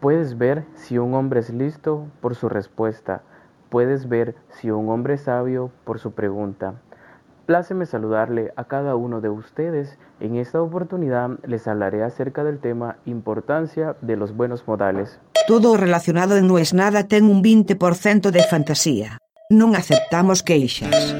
[0.00, 3.22] Puedes ver si un hombre es listo por su respuesta.
[3.70, 6.74] Puedes ver si un hombre es sabio por su pregunta.
[7.46, 9.98] Pláceme saludarle a cada uno de ustedes.
[10.20, 15.18] En esta oportunidad les hablaré acerca del tema importancia de los buenos modales.
[15.48, 19.18] Todo relacionado en No es nada ten un 20% de fantasía.
[19.48, 21.14] Non aceptamos queixas.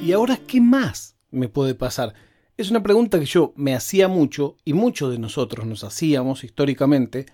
[0.00, 2.14] ¿Y ahora qué más me puede pasar?
[2.56, 7.26] Es una pregunta que yo me hacía mucho y muchos de nosotros nos hacíamos históricamente,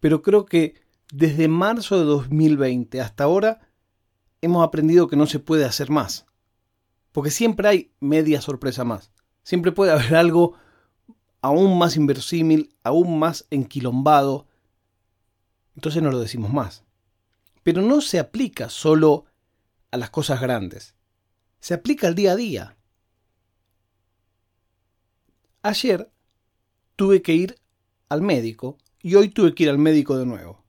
[0.00, 0.74] pero creo que
[1.12, 3.60] desde marzo de 2020 hasta ahora
[4.40, 6.26] hemos aprendido que no se puede hacer más.
[7.12, 9.12] Porque siempre hay media sorpresa más.
[9.42, 10.54] Siempre puede haber algo
[11.40, 14.46] aún más inverosímil, aún más enquilombado.
[15.74, 16.84] Entonces no lo decimos más.
[17.62, 19.26] Pero no se aplica solo
[19.90, 20.94] a las cosas grandes.
[21.60, 22.76] Se aplica al día a día.
[25.62, 26.10] Ayer
[26.96, 27.58] tuve que ir
[28.08, 30.62] al médico y hoy tuve que ir al médico de nuevo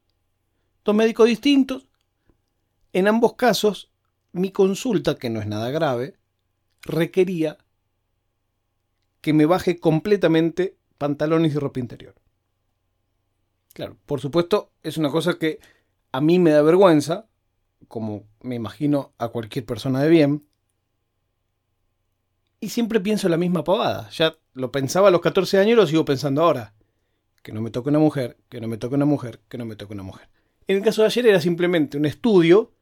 [0.84, 1.88] dos médicos distintos.
[2.92, 3.92] En ambos casos,
[4.32, 6.18] mi consulta, que no es nada grave,
[6.82, 7.58] requería
[9.22, 12.16] que me baje completamente pantalones y ropa interior.
[13.74, 15.60] Claro, por supuesto, es una cosa que
[16.12, 17.28] a mí me da vergüenza,
[17.88, 20.48] como me imagino a cualquier persona de bien.
[22.60, 24.10] Y siempre pienso la misma pavada.
[24.12, 26.74] Ya lo pensaba a los 14 años y lo sigo pensando ahora.
[27.42, 29.76] Que no me toque una mujer, que no me toque una mujer, que no me
[29.76, 30.30] toque una mujer.
[30.68, 32.74] En el caso de ayer era simplemente un estudio.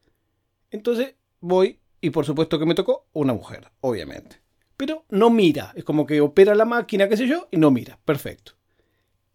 [0.69, 4.41] Entonces voy y por supuesto que me tocó una mujer, obviamente.
[4.77, 7.99] Pero no mira, es como que opera la máquina, qué sé yo, y no mira.
[8.03, 8.53] Perfecto.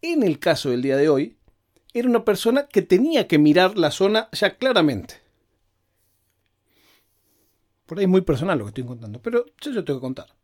[0.01, 1.37] En el caso del día de hoy,
[1.93, 5.15] era una persona que tenía que mirar la zona ya claramente.
[7.85, 10.36] Por ahí es muy personal lo que estoy contando, pero yo lo tengo que contar.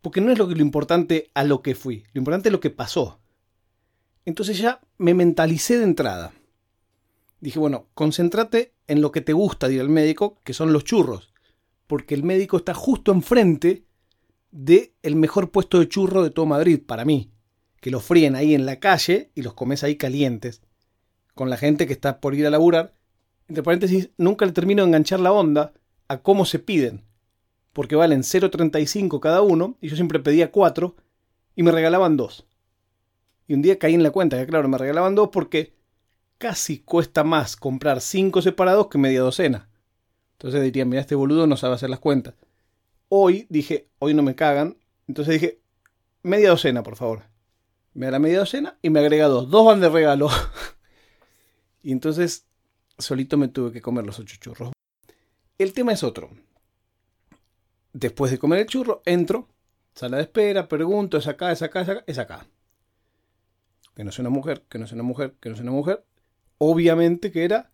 [0.00, 2.60] Porque no es lo, que, lo importante a lo que fui, lo importante es lo
[2.60, 3.20] que pasó.
[4.24, 6.32] Entonces ya me mentalicé de entrada
[7.40, 10.84] dije, bueno, concéntrate en lo que te gusta de ir al médico, que son los
[10.84, 11.32] churros,
[11.86, 13.84] porque el médico está justo enfrente
[14.50, 17.30] de el mejor puesto de churro de todo Madrid, para mí,
[17.80, 20.62] que los fríen ahí en la calle y los comes ahí calientes,
[21.34, 22.94] con la gente que está por ir a laburar.
[23.46, 25.72] Entre paréntesis, nunca le termino de enganchar la onda
[26.08, 27.04] a cómo se piden,
[27.78, 30.96] porque valen 0,35 cada uno, y yo siempre pedía 4,
[31.54, 32.44] y me regalaban 2.
[33.46, 35.76] Y un día caí en la cuenta que, claro, me regalaban 2 porque
[36.38, 39.68] casi cuesta más comprar cinco separados que media docena.
[40.32, 42.34] Entonces dirían, mira, este boludo no sabe hacer las cuentas.
[43.08, 44.76] Hoy dije, hoy no me cagan.
[45.06, 45.60] Entonces dije,
[46.24, 47.26] media docena, por favor.
[47.94, 49.50] Me da la media docena y me agrega dos.
[49.50, 50.28] Dos van de regalo.
[51.84, 52.44] y entonces
[52.98, 54.72] solito me tuve que comer los ocho churros.
[55.58, 56.28] El tema es otro.
[57.92, 59.48] Después de comer el churro, entro,
[59.94, 61.88] sala de espera, pregunto, es acá, es acá, es
[62.18, 62.46] acá, acá.
[63.94, 66.04] Que no sea una mujer, que no sea una mujer, que no sea una mujer
[66.58, 67.70] obviamente que era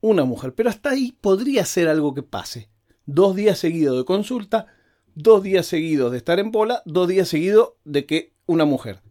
[0.00, 0.54] una mujer.
[0.54, 2.70] Pero hasta ahí podría ser algo que pase.
[3.06, 4.66] Dos días seguidos de consulta,
[5.14, 9.02] dos días seguidos de estar en bola, dos días seguidos de que una mujer.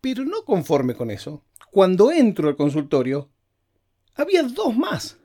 [0.00, 3.30] Pero no conforme con eso, cuando entro al consultorio,
[4.14, 5.18] había dos más,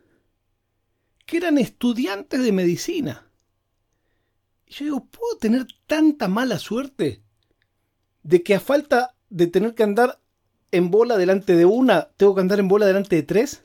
[1.26, 3.27] que eran estudiantes de medicina.
[4.68, 7.24] Y yo digo, ¿puedo tener tanta mala suerte
[8.24, 10.20] de que a falta de tener que andar
[10.72, 13.64] en bola delante de una, tengo que andar en bola delante de tres.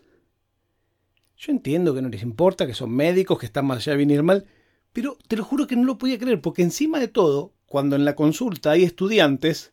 [1.36, 4.22] Yo entiendo que no les importa, que son médicos, que están más allá de venir
[4.22, 4.46] mal,
[4.92, 8.04] pero te lo juro que no lo podía creer, porque encima de todo, cuando en
[8.04, 9.72] la consulta hay estudiantes,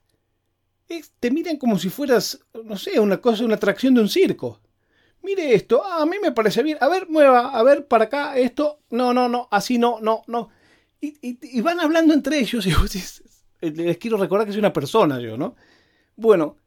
[1.20, 4.60] te miran como si fueras, no sé, una cosa, una atracción de un circo.
[5.22, 8.38] Mire esto, ah, a mí me parece bien, a ver, mueva, a ver, para acá,
[8.38, 10.50] esto, no, no, no, así no, no, no.
[11.02, 12.66] Y, van hablando entre ellos,
[13.62, 15.56] y les quiero recordar que soy una persona yo, ¿no?
[16.16, 16.58] Bueno,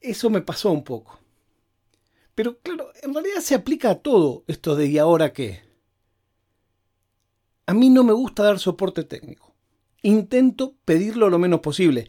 [0.00, 1.18] eso me pasó un poco.
[2.34, 5.62] Pero claro, en realidad se aplica a todo esto de ¿y ahora qué?
[7.66, 9.54] A mí no me gusta dar soporte técnico.
[10.02, 12.08] Intento pedirlo lo menos posible.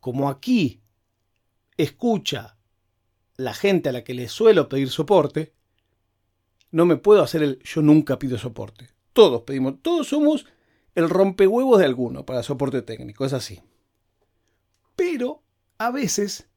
[0.00, 0.80] Como aquí
[1.76, 2.56] escucha
[3.36, 5.54] la gente a la que le suelo pedir soporte,
[6.70, 8.90] no me puedo hacer el yo nunca pido soporte.
[9.12, 10.46] Todos pedimos, todos somos
[10.94, 13.62] el rompehuevos de alguno para soporte técnico, es así.
[14.96, 15.42] Pero
[15.78, 16.48] a veces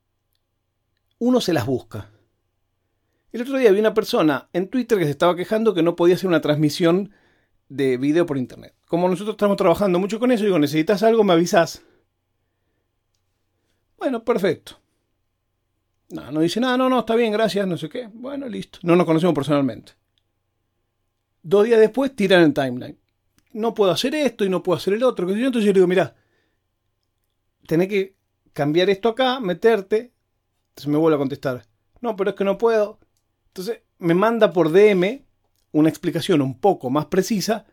[1.20, 2.10] uno se las busca.
[3.32, 6.16] El otro día vi una persona en Twitter que se estaba quejando que no podía
[6.16, 7.12] hacer una transmisión
[7.70, 8.76] de video por internet.
[8.88, 11.84] Como nosotros estamos trabajando mucho con eso, digo, necesitas algo, me avisas.
[13.98, 14.80] Bueno, perfecto.
[16.10, 18.08] No, no dice nada, no, no, está bien, gracias, no sé qué.
[18.14, 18.78] Bueno, listo.
[18.84, 19.94] No nos conocemos personalmente.
[21.42, 23.00] Dos días después tiran el timeline.
[23.54, 25.30] No puedo hacer esto y no puedo hacer el otro.
[25.30, 26.16] Entonces yo le digo, mira,
[27.68, 28.16] tenés que
[28.52, 30.14] cambiar esto acá, meterte.
[30.70, 31.66] Entonces me vuelve a contestar,
[32.02, 33.00] no, pero es que no puedo.
[33.48, 35.24] Entonces me manda por DM
[35.72, 37.66] una explicación un poco más precisa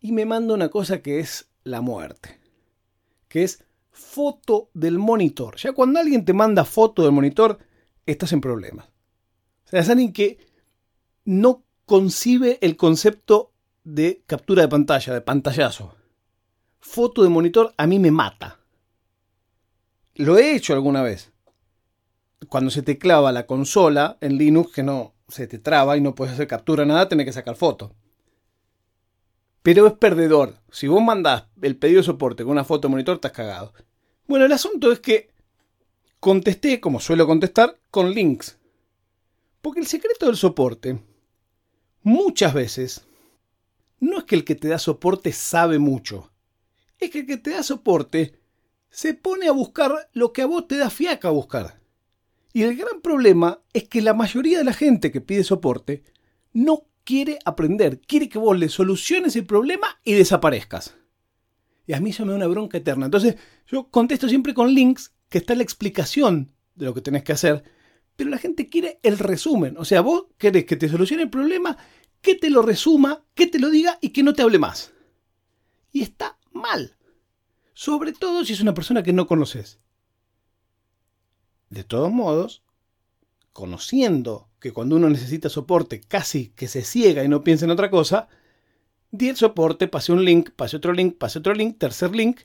[0.00, 2.40] y me manda una cosa que es la muerte,
[3.28, 5.56] que es foto del monitor.
[5.56, 7.58] Ya cuando alguien te manda foto del monitor,
[8.06, 8.86] estás en problemas.
[9.66, 10.38] O sea, es alguien que
[11.24, 13.47] no concibe el concepto
[13.94, 15.94] de captura de pantalla, de pantallazo.
[16.78, 18.60] Foto de monitor a mí me mata.
[20.14, 21.32] Lo he hecho alguna vez.
[22.48, 26.14] Cuando se te clava la consola en Linux, que no se te traba y no
[26.14, 27.94] puedes hacer captura nada, tenés que sacar foto.
[29.62, 30.56] Pero es perdedor.
[30.70, 33.72] Si vos mandás el pedido de soporte con una foto de monitor, estás cagado.
[34.26, 35.30] Bueno, el asunto es que
[36.20, 38.58] contesté, como suelo contestar, con links.
[39.62, 41.00] Porque el secreto del soporte,
[42.02, 43.07] muchas veces,
[44.00, 46.32] no es que el que te da soporte sabe mucho.
[46.98, 48.38] Es que el que te da soporte
[48.90, 51.80] se pone a buscar lo que a vos te da fiaca buscar.
[52.52, 56.02] Y el gran problema es que la mayoría de la gente que pide soporte
[56.52, 60.96] no quiere aprender, quiere que vos le soluciones el problema y desaparezcas.
[61.86, 63.06] Y a mí eso me da una bronca eterna.
[63.06, 63.36] Entonces
[63.66, 67.64] yo contesto siempre con links que está la explicación de lo que tenés que hacer,
[68.16, 69.76] pero la gente quiere el resumen.
[69.78, 71.78] O sea, vos querés que te solucione el problema,
[72.20, 74.92] que te lo resuma, que te lo diga y que no te hable más.
[75.92, 76.96] Y está mal.
[77.74, 79.78] Sobre todo si es una persona que no conoces.
[81.70, 82.62] De todos modos,
[83.52, 87.90] conociendo que cuando uno necesita soporte casi que se ciega y no piensa en otra
[87.90, 88.28] cosa,
[89.10, 92.40] di el soporte, pasé un link, pasé otro link, pasé otro link, tercer link,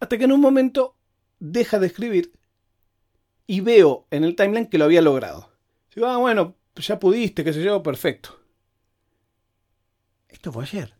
[0.00, 0.96] hasta que en un momento
[1.38, 2.32] deja de escribir
[3.46, 5.52] y veo en el timeline que lo había logrado.
[5.94, 8.43] Digo, ah, bueno, ya pudiste, qué sé yo, perfecto.
[10.34, 10.92] Esto fue ayer.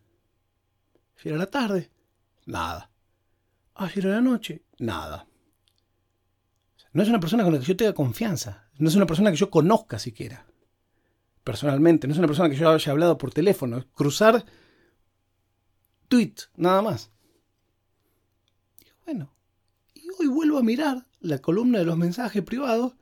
[1.19, 1.91] Ayer a la tarde,
[2.45, 2.89] nada.
[3.75, 5.27] Ayer a la noche, nada.
[6.93, 8.69] No es una persona con la que yo tenga confianza.
[8.77, 10.47] No es una persona que yo conozca siquiera.
[11.43, 12.07] Personalmente.
[12.07, 13.85] No es una persona que yo haya hablado por teléfono.
[13.93, 14.45] Cruzar
[16.07, 17.11] tweet, nada más.
[18.79, 19.35] Y bueno,
[19.93, 22.93] y hoy vuelvo a mirar la columna de los mensajes privados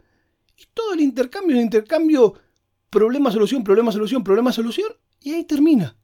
[0.57, 2.33] y todo el intercambio, el intercambio
[2.89, 5.95] problema-solución, problema-solución, problema-solución, y ahí termina.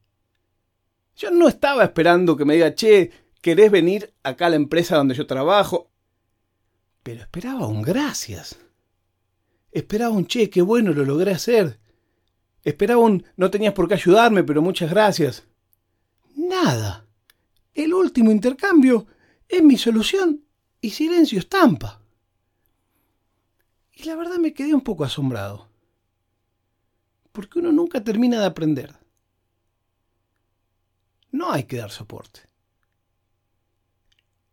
[1.19, 3.11] Yo no estaba esperando que me diga, che,
[3.41, 5.91] ¿querés venir acá a la empresa donde yo trabajo?
[7.03, 8.57] Pero esperaba un gracias.
[9.73, 11.77] Esperaba un che, qué bueno, lo logré hacer.
[12.63, 15.43] Esperaba un no tenías por qué ayudarme, pero muchas gracias.
[16.37, 17.05] Nada.
[17.73, 19.05] El último intercambio
[19.49, 20.45] es mi solución
[20.79, 22.01] y silencio estampa.
[23.91, 25.67] Y la verdad me quedé un poco asombrado.
[27.33, 28.98] Porque uno nunca termina de aprender.
[31.31, 32.41] No hay que dar soporte.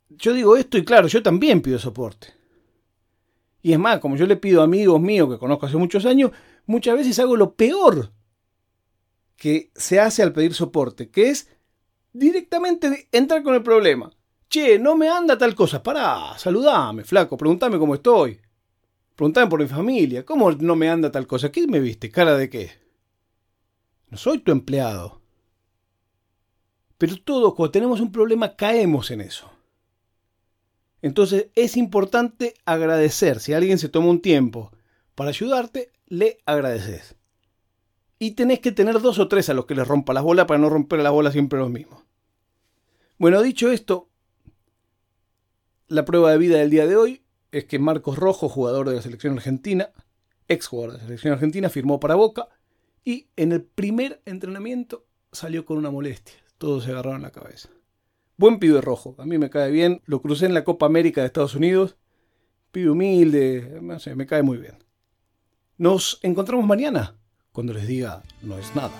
[0.08, 2.28] Yo digo esto y claro, yo también pido soporte.
[3.62, 6.30] Y es más, como yo le pido a amigos míos que conozco hace muchos años,
[6.66, 8.12] muchas veces hago lo peor
[9.36, 11.50] que se hace al pedir soporte, que es
[12.12, 14.10] directamente entrar con el problema.
[14.48, 15.82] Che, no me anda tal cosa.
[15.82, 18.40] Pará, saludame, flaco, preguntame cómo estoy.
[19.16, 20.24] Preguntame por mi familia.
[20.24, 21.50] ¿Cómo no me anda tal cosa?
[21.50, 22.10] ¿Qué me viste?
[22.10, 22.70] ¿Cara de qué?
[24.08, 25.20] No soy tu empleado.
[26.98, 29.50] Pero todos cuando tenemos un problema caemos en eso.
[31.02, 33.40] Entonces es importante agradecer.
[33.40, 34.72] Si alguien se toma un tiempo
[35.14, 37.16] para ayudarte, le agradeces.
[38.18, 40.58] Y tenés que tener dos o tres a los que les rompa las bolas para
[40.58, 42.02] no romper las bolas siempre los mismos.
[43.18, 44.08] Bueno, dicho esto,
[45.88, 49.02] la prueba de vida del día de hoy es que Marcos Rojo, jugador de la
[49.02, 49.90] selección argentina,
[50.48, 52.48] ex jugador de la selección argentina, firmó para Boca
[53.04, 56.45] y en el primer entrenamiento salió con una molestia.
[56.58, 57.68] Todos se agarraron la cabeza.
[58.36, 60.02] Buen pibe rojo, a mí me cae bien.
[60.04, 61.96] Lo crucé en la Copa América de Estados Unidos.
[62.70, 64.78] Pibe humilde, no sé, me cae muy bien.
[65.78, 67.16] Nos encontramos mañana
[67.52, 68.92] cuando les diga no es nada.